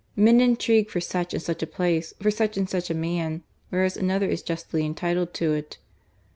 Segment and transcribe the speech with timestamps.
[0.15, 3.95] Men intrigue for such and such a place, for such and such a man, whereas
[3.95, 5.77] another is justly entitled to it.